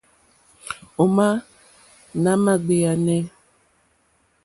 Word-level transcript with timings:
Ò 1.01 1.03
má 1.15 1.27
nà 2.23 2.31
mà 2.43 2.53
ɡbèáná. 2.61 3.15